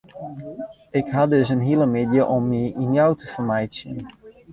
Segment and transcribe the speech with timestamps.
[0.99, 3.97] Ik ha dus in hiele middei om my yn Ljouwert te fermeitsjen.